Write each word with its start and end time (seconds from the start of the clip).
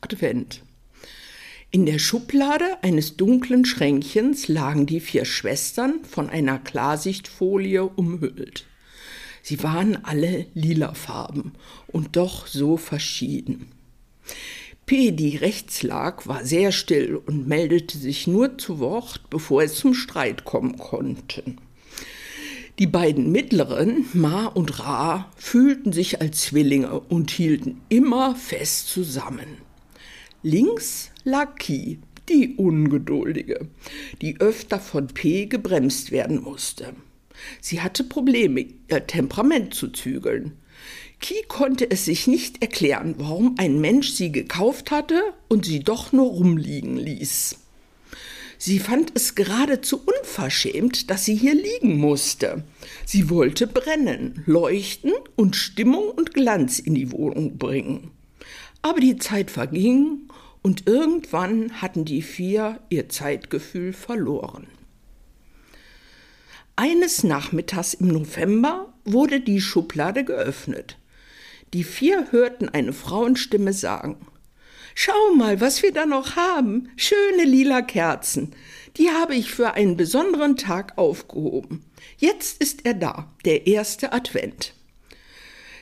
Advent. 0.00 0.62
In 1.70 1.84
der 1.84 1.98
Schublade 1.98 2.64
eines 2.82 3.16
dunklen 3.16 3.64
Schränkchens 3.64 4.48
lagen 4.48 4.86
die 4.86 5.00
vier 5.00 5.24
Schwestern 5.24 6.02
von 6.04 6.30
einer 6.30 6.58
Klarsichtfolie 6.58 7.84
umhüllt. 7.84 8.64
Sie 9.42 9.62
waren 9.62 10.02
alle 10.04 10.46
lilafarben 10.54 11.52
und 11.86 12.16
doch 12.16 12.46
so 12.46 12.76
verschieden. 12.76 13.72
P, 14.86 15.12
die 15.12 15.36
rechts 15.36 15.82
lag, 15.82 16.26
war 16.26 16.46
sehr 16.46 16.72
still 16.72 17.16
und 17.16 17.46
meldete 17.46 17.98
sich 17.98 18.26
nur 18.26 18.56
zu 18.56 18.78
Wort, 18.78 19.28
bevor 19.28 19.62
es 19.62 19.74
zum 19.74 19.92
Streit 19.92 20.44
kommen 20.44 20.78
konnte. 20.78 21.42
Die 22.78 22.86
beiden 22.86 23.30
mittleren, 23.30 24.06
Ma 24.14 24.46
und 24.46 24.78
Ra, 24.78 25.30
fühlten 25.36 25.92
sich 25.92 26.22
als 26.22 26.40
Zwillinge 26.40 27.00
und 27.00 27.30
hielten 27.30 27.82
immer 27.90 28.34
fest 28.36 28.88
zusammen. 28.88 29.67
Links 30.44 31.10
lag 31.24 31.56
Ki, 31.56 31.98
die 32.28 32.54
Ungeduldige, 32.54 33.66
die 34.22 34.40
öfter 34.40 34.78
von 34.78 35.08
P 35.08 35.46
gebremst 35.46 36.12
werden 36.12 36.40
musste. 36.40 36.94
Sie 37.60 37.80
hatte 37.80 38.04
Probleme, 38.04 38.66
ihr 38.88 39.06
Temperament 39.08 39.74
zu 39.74 39.88
zügeln. 39.88 40.52
Ki 41.18 41.34
konnte 41.48 41.90
es 41.90 42.04
sich 42.04 42.28
nicht 42.28 42.62
erklären, 42.62 43.16
warum 43.18 43.56
ein 43.58 43.80
Mensch 43.80 44.12
sie 44.12 44.30
gekauft 44.30 44.92
hatte 44.92 45.20
und 45.48 45.66
sie 45.66 45.80
doch 45.80 46.12
nur 46.12 46.28
rumliegen 46.28 46.96
ließ. 46.96 47.56
Sie 48.58 48.78
fand 48.78 49.10
es 49.16 49.34
geradezu 49.34 50.00
unverschämt, 50.04 51.10
dass 51.10 51.24
sie 51.24 51.34
hier 51.34 51.54
liegen 51.54 51.98
musste. 51.98 52.62
Sie 53.04 53.28
wollte 53.28 53.66
brennen, 53.66 54.44
leuchten 54.46 55.12
und 55.34 55.56
Stimmung 55.56 56.08
und 56.10 56.32
Glanz 56.32 56.78
in 56.78 56.94
die 56.94 57.10
Wohnung 57.10 57.58
bringen. 57.58 58.12
Aber 58.82 59.00
die 59.00 59.16
Zeit 59.16 59.50
verging 59.50 60.27
und 60.62 60.86
irgendwann 60.86 61.80
hatten 61.80 62.04
die 62.04 62.22
vier 62.22 62.80
ihr 62.88 63.08
Zeitgefühl 63.08 63.92
verloren. 63.92 64.66
Eines 66.76 67.24
Nachmittags 67.24 67.94
im 67.94 68.08
November 68.08 68.92
wurde 69.04 69.40
die 69.40 69.60
Schublade 69.60 70.24
geöffnet. 70.24 70.96
Die 71.74 71.84
vier 71.84 72.30
hörten 72.30 72.68
eine 72.68 72.92
Frauenstimme 72.92 73.72
sagen 73.72 74.16
Schau 75.00 75.32
mal, 75.36 75.60
was 75.60 75.84
wir 75.84 75.92
da 75.92 76.06
noch 76.06 76.34
haben. 76.34 76.88
Schöne 76.96 77.44
lila 77.44 77.82
Kerzen. 77.82 78.52
Die 78.96 79.10
habe 79.10 79.36
ich 79.36 79.48
für 79.52 79.74
einen 79.74 79.96
besonderen 79.96 80.56
Tag 80.56 80.98
aufgehoben. 80.98 81.84
Jetzt 82.16 82.60
ist 82.60 82.84
er 82.84 82.94
da, 82.94 83.32
der 83.44 83.68
erste 83.68 84.12
Advent. 84.12 84.74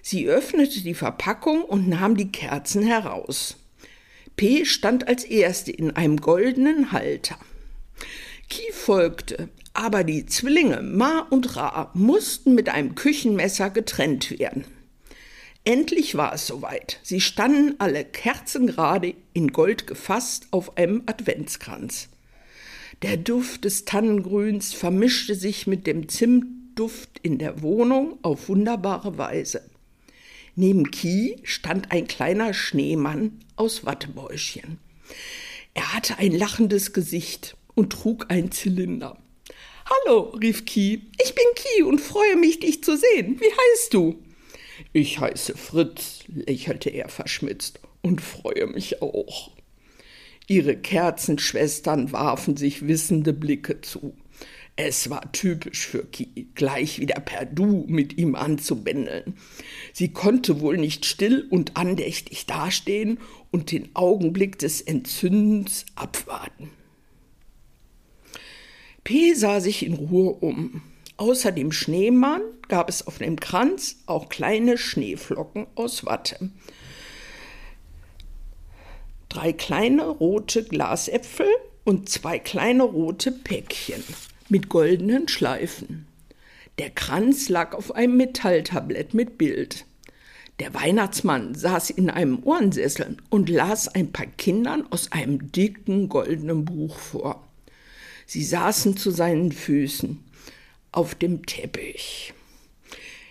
Sie 0.00 0.26
öffnete 0.26 0.82
die 0.82 0.94
Verpackung 0.94 1.62
und 1.62 1.90
nahm 1.90 2.16
die 2.16 2.32
Kerzen 2.32 2.82
heraus. 2.82 3.56
P 4.36 4.64
stand 4.64 5.08
als 5.08 5.24
erste 5.24 5.72
in 5.72 5.90
einem 5.90 6.18
goldenen 6.18 6.92
Halter. 6.92 7.38
Ki 8.48 8.72
folgte, 8.72 9.48
aber 9.74 10.04
die 10.04 10.26
Zwillinge 10.26 10.82
Ma 10.82 11.20
und 11.30 11.56
Ra 11.56 11.90
mussten 11.94 12.54
mit 12.54 12.68
einem 12.68 12.94
Küchenmesser 12.94 13.70
getrennt 13.70 14.38
werden. 14.38 14.64
Endlich 15.64 16.16
war 16.16 16.34
es 16.34 16.46
soweit. 16.46 16.98
Sie 17.02 17.20
standen 17.20 17.76
alle 17.78 18.04
kerzengerade 18.04 19.14
in 19.32 19.52
Gold 19.52 19.86
gefasst 19.86 20.48
auf 20.50 20.76
einem 20.76 21.04
Adventskranz. 21.06 22.08
Der 23.02 23.16
Duft 23.16 23.64
des 23.64 23.84
Tannengrüns 23.84 24.74
vermischte 24.74 25.34
sich 25.34 25.66
mit 25.66 25.86
dem 25.86 26.08
Zimtduft 26.08 27.20
in 27.22 27.38
der 27.38 27.62
Wohnung 27.62 28.18
auf 28.22 28.48
wunderbare 28.48 29.18
Weise. 29.18 29.62
Neben 30.54 30.90
Ki 30.90 31.36
stand 31.44 31.92
ein 31.92 32.06
kleiner 32.06 32.52
Schneemann 32.52 33.40
aus 33.56 33.86
Wattebäuschen. 33.86 34.78
Er 35.74 35.94
hatte 35.94 36.18
ein 36.18 36.32
lachendes 36.32 36.92
Gesicht 36.92 37.56
und 37.74 37.92
trug 37.92 38.26
einen 38.28 38.52
Zylinder. 38.52 39.16
Hallo, 39.86 40.34
rief 40.40 40.64
Ki. 40.66 41.10
Ich 41.22 41.34
bin 41.34 41.44
Ki 41.54 41.82
und 41.82 42.00
freue 42.00 42.36
mich, 42.36 42.60
dich 42.60 42.84
zu 42.84 42.96
sehen. 42.96 43.40
Wie 43.40 43.50
heißt 43.50 43.94
du? 43.94 44.22
Ich 44.92 45.18
heiße 45.18 45.56
Fritz, 45.56 46.24
lächelte 46.28 46.90
er 46.90 47.08
verschmitzt, 47.08 47.80
und 48.02 48.20
freue 48.20 48.66
mich 48.66 49.00
auch. 49.00 49.52
Ihre 50.48 50.76
Kerzenschwestern 50.76 52.12
warfen 52.12 52.56
sich 52.56 52.86
wissende 52.86 53.32
Blicke 53.32 53.80
zu. 53.80 54.14
Es 54.76 55.10
war 55.10 55.30
typisch 55.32 55.86
für 55.86 56.04
Ki, 56.04 56.48
gleich 56.54 56.98
wieder 56.98 57.20
per 57.20 57.44
Du 57.44 57.84
mit 57.88 58.16
ihm 58.16 58.34
anzubändeln. 58.34 59.36
Sie 59.92 60.08
konnte 60.08 60.60
wohl 60.60 60.78
nicht 60.78 61.04
still 61.04 61.46
und 61.50 61.76
andächtig 61.76 62.46
dastehen 62.46 63.18
und 63.50 63.70
den 63.70 63.94
Augenblick 63.94 64.58
des 64.58 64.80
Entzündens 64.80 65.84
abwarten. 65.94 66.70
P 69.04 69.34
sah 69.34 69.60
sich 69.60 69.84
in 69.84 69.94
Ruhe 69.94 70.32
um. 70.32 70.82
Außer 71.18 71.52
dem 71.52 71.70
Schneemann 71.70 72.40
gab 72.68 72.88
es 72.88 73.06
auf 73.06 73.18
dem 73.18 73.38
Kranz 73.38 73.98
auch 74.06 74.30
kleine 74.30 74.78
Schneeflocken 74.78 75.66
aus 75.74 76.06
Watte. 76.06 76.50
Drei 79.28 79.52
kleine 79.52 80.06
rote 80.08 80.64
Glasäpfel 80.64 81.46
und 81.84 82.08
zwei 82.08 82.38
kleine 82.38 82.84
rote 82.84 83.32
Päckchen 83.32 84.02
mit 84.52 84.68
goldenen 84.68 85.28
Schleifen. 85.28 86.06
Der 86.78 86.90
Kranz 86.90 87.48
lag 87.48 87.74
auf 87.74 87.94
einem 87.94 88.18
Metalltablett 88.18 89.14
mit 89.14 89.38
Bild. 89.38 89.86
Der 90.60 90.74
Weihnachtsmann 90.74 91.54
saß 91.54 91.88
in 91.88 92.10
einem 92.10 92.42
Ohrensessel 92.44 93.16
und 93.30 93.48
las 93.48 93.88
ein 93.88 94.12
paar 94.12 94.26
Kindern 94.26 94.86
aus 94.90 95.10
einem 95.10 95.50
dicken 95.52 96.10
goldenen 96.10 96.66
Buch 96.66 96.98
vor. 96.98 97.48
Sie 98.26 98.44
saßen 98.44 98.98
zu 98.98 99.10
seinen 99.10 99.52
Füßen 99.52 100.22
auf 100.92 101.14
dem 101.14 101.46
Teppich. 101.46 102.34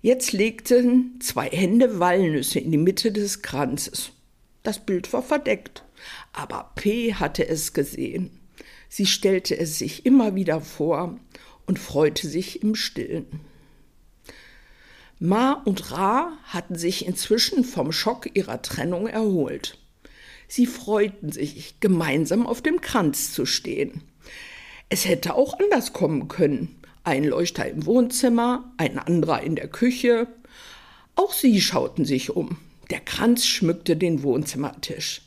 Jetzt 0.00 0.32
legten 0.32 1.20
zwei 1.20 1.48
Hände 1.48 2.00
Walnüsse 2.00 2.58
in 2.58 2.72
die 2.72 2.78
Mitte 2.78 3.12
des 3.12 3.42
Kranzes. 3.42 4.12
Das 4.62 4.78
Bild 4.78 5.12
war 5.12 5.22
verdeckt, 5.22 5.84
aber 6.32 6.72
P 6.74 7.12
hatte 7.12 7.46
es 7.46 7.74
gesehen. 7.74 8.41
Sie 8.94 9.06
stellte 9.06 9.56
es 9.58 9.78
sich 9.78 10.04
immer 10.04 10.34
wieder 10.34 10.60
vor 10.60 11.18
und 11.64 11.78
freute 11.78 12.28
sich 12.28 12.62
im 12.62 12.74
Stillen. 12.74 13.40
Ma 15.18 15.52
und 15.52 15.92
Ra 15.92 16.32
hatten 16.44 16.76
sich 16.76 17.06
inzwischen 17.06 17.64
vom 17.64 17.90
Schock 17.90 18.28
ihrer 18.34 18.60
Trennung 18.60 19.06
erholt. 19.06 19.78
Sie 20.46 20.66
freuten 20.66 21.32
sich, 21.32 21.80
gemeinsam 21.80 22.46
auf 22.46 22.60
dem 22.60 22.82
Kranz 22.82 23.32
zu 23.32 23.46
stehen. 23.46 24.02
Es 24.90 25.06
hätte 25.06 25.36
auch 25.36 25.58
anders 25.58 25.94
kommen 25.94 26.28
können. 26.28 26.76
Ein 27.02 27.24
Leuchter 27.24 27.66
im 27.66 27.86
Wohnzimmer, 27.86 28.74
ein 28.76 28.98
anderer 28.98 29.42
in 29.42 29.56
der 29.56 29.68
Küche. 29.68 30.26
Auch 31.14 31.32
sie 31.32 31.62
schauten 31.62 32.04
sich 32.04 32.28
um. 32.28 32.58
Der 32.90 33.00
Kranz 33.00 33.46
schmückte 33.46 33.96
den 33.96 34.22
Wohnzimmertisch. 34.22 35.22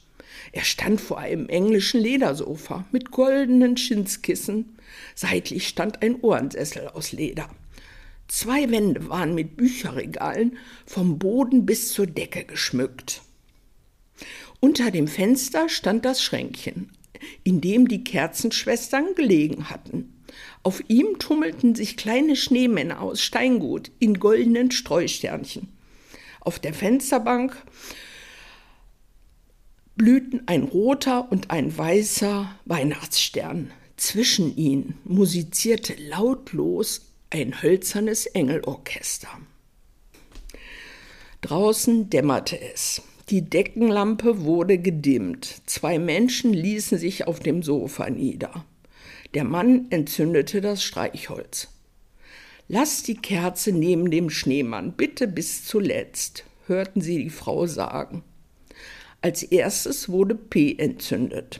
Er 0.51 0.63
stand 0.63 1.01
vor 1.01 1.19
einem 1.19 1.49
englischen 1.49 1.99
Ledersofa 2.01 2.85
mit 2.91 3.11
goldenen 3.11 3.77
Schinskissen. 3.77 4.77
Seitlich 5.15 5.67
stand 5.67 6.01
ein 6.01 6.19
Ohrensessel 6.21 6.87
aus 6.89 7.11
Leder. 7.11 7.49
Zwei 8.27 8.71
Wände 8.71 9.09
waren 9.09 9.35
mit 9.35 9.55
Bücherregalen 9.55 10.57
vom 10.85 11.19
Boden 11.19 11.65
bis 11.65 11.91
zur 11.93 12.07
Decke 12.07 12.43
geschmückt. 12.43 13.21
Unter 14.59 14.89
dem 14.89 15.07
Fenster 15.07 15.69
stand 15.69 16.05
das 16.05 16.23
Schränkchen, 16.23 16.91
in 17.43 17.61
dem 17.61 17.87
die 17.87 18.03
Kerzenschwestern 18.03 19.13
gelegen 19.15 19.69
hatten. 19.69 20.23
Auf 20.63 20.81
ihm 20.87 21.19
tummelten 21.19 21.75
sich 21.75 21.97
kleine 21.97 22.35
Schneemänner 22.35 23.01
aus 23.01 23.21
Steingut 23.21 23.91
in 23.99 24.19
goldenen 24.19 24.71
Streusternchen. 24.71 25.69
Auf 26.39 26.59
der 26.59 26.73
Fensterbank 26.73 27.55
blühten 29.95 30.41
ein 30.47 30.63
roter 30.63 31.31
und 31.31 31.51
ein 31.51 31.75
weißer 31.75 32.49
Weihnachtsstern. 32.65 33.71
Zwischen 33.97 34.55
ihnen 34.57 34.95
musizierte 35.05 35.95
lautlos 36.09 37.13
ein 37.29 37.61
hölzernes 37.61 38.25
Engelorchester. 38.25 39.29
Draußen 41.41 42.09
dämmerte 42.09 42.59
es. 42.59 43.01
Die 43.29 43.41
Deckenlampe 43.41 44.43
wurde 44.43 44.77
gedimmt. 44.77 45.61
Zwei 45.65 45.97
Menschen 45.97 46.53
ließen 46.53 46.97
sich 46.97 47.27
auf 47.27 47.39
dem 47.39 47.63
Sofa 47.63 48.09
nieder. 48.09 48.65
Der 49.33 49.43
Mann 49.43 49.87
entzündete 49.89 50.61
das 50.61 50.83
Streichholz. 50.83 51.69
Lass 52.67 53.03
die 53.03 53.15
Kerze 53.15 53.71
neben 53.71 54.09
dem 54.11 54.29
Schneemann, 54.29 54.93
bitte 54.93 55.27
bis 55.27 55.65
zuletzt, 55.65 56.45
hörten 56.67 57.01
sie 57.01 57.23
die 57.23 57.29
Frau 57.29 57.67
sagen. 57.67 58.23
Als 59.25 59.41
erstes 59.41 60.07
wurde 60.07 60.35
P 60.35 60.75
entzündet. 60.77 61.59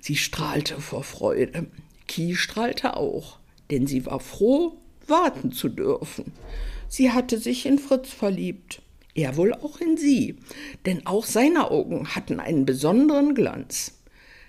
Sie 0.00 0.16
strahlte 0.16 0.80
vor 0.80 1.04
Freude. 1.04 1.66
Ki 2.06 2.34
strahlte 2.34 2.96
auch, 2.96 3.40
denn 3.70 3.86
sie 3.86 4.06
war 4.06 4.20
froh, 4.20 4.78
warten 5.06 5.52
zu 5.52 5.68
dürfen. 5.68 6.32
Sie 6.88 7.12
hatte 7.12 7.36
sich 7.38 7.66
in 7.66 7.78
Fritz 7.78 8.08
verliebt. 8.08 8.80
er 9.14 9.36
wohl 9.36 9.52
auch 9.52 9.82
in 9.82 9.98
sie, 9.98 10.36
denn 10.86 11.06
auch 11.06 11.26
seine 11.26 11.70
Augen 11.70 12.14
hatten 12.14 12.40
einen 12.40 12.64
besonderen 12.64 13.34
Glanz. 13.34 13.98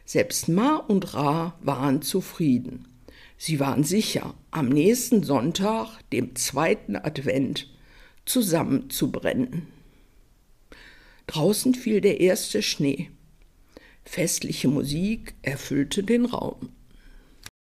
Selbst 0.05 0.47
Ma 0.47 0.77
und 0.77 1.13
Ra 1.13 1.57
waren 1.59 2.01
zufrieden. 2.01 2.87
Sie 3.37 3.59
waren 3.59 3.83
sicher, 3.83 4.33
am 4.49 4.69
nächsten 4.69 5.23
Sonntag, 5.23 5.99
dem 6.13 6.37
zweiten 6.37 6.95
Advent, 6.95 7.67
zusammenzubrennen. 8.23 9.78
Draußen 11.29 11.75
fiel 11.75 12.01
der 12.01 12.21
erste 12.21 12.63
Schnee. 12.63 13.11
Festliche 14.03 14.67
Musik 14.67 15.35
erfüllte 15.43 16.01
den 16.01 16.25
Raum. 16.25 16.69